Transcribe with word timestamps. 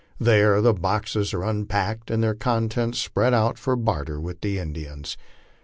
There 0.19 0.61
the 0.61 0.73
boxes 0.73 1.31
are 1.31 1.43
unpacked 1.43 2.09
and 2.09 2.23
their 2.23 2.33
contents 2.33 2.97
spread 2.97 3.35
out 3.35 3.59
for 3.59 3.75
barter 3.75 4.19
with 4.19 4.41
the 4.41 4.57
Indians. 4.57 5.15